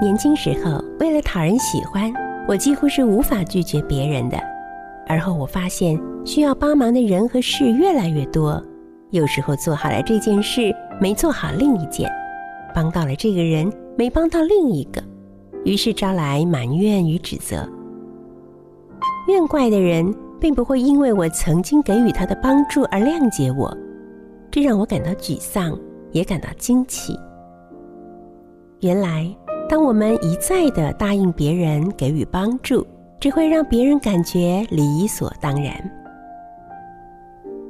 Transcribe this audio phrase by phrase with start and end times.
[0.00, 2.12] 年轻时候，为了讨人喜欢，
[2.46, 4.38] 我几乎是无法拒绝别人的。
[5.08, 8.62] 而后我发现，需要帮忙的人和事越来越多，
[9.10, 12.08] 有时候做好了这件事，没做好另一件。
[12.74, 15.02] 帮到了这个人，没帮到另一个，
[15.64, 17.68] 于是招来埋怨与指责。
[19.26, 23.76] 怨怪的人并不会因为我曾经给予他的帮助而谅解我，
[24.48, 25.76] 这让我感到沮丧，
[26.12, 27.18] 也感到惊奇。
[28.80, 29.34] 原来，
[29.68, 32.86] 当我们一再的答应别人给予帮助，
[33.20, 35.74] 只会让别人感觉理所当然。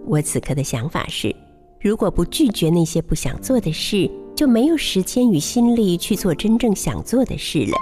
[0.06, 1.34] 我此刻的想法是：
[1.80, 7.76] 如果不拒绝那些不想做的事，就没有时间与心力去做真正想做的事了，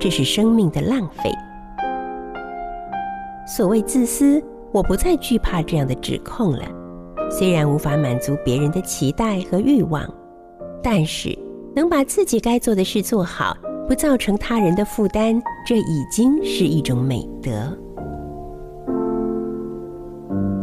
[0.00, 1.30] 这是生命的浪费。
[3.46, 6.64] 所谓自私，我不再惧怕这样的指控了。
[7.30, 10.04] 虽然无法满足别人的期待和欲望，
[10.82, 11.36] 但是
[11.76, 13.54] 能把自己该做的事做好，
[13.86, 17.76] 不造成他人的负担，这已经是一种美德。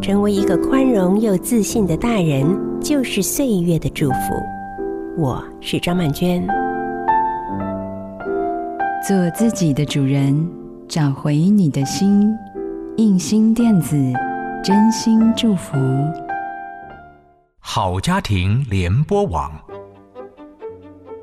[0.02, 2.44] 成为一个宽容又自信的大人，
[2.82, 4.16] 就是岁月的祝福。
[5.16, 6.44] 我是张曼娟，
[9.08, 10.50] 做自己的主人，
[10.88, 12.36] 找回你的心。
[12.98, 13.96] 印心电子，
[14.64, 15.78] 真心祝福。
[17.60, 19.52] 好家庭联播网，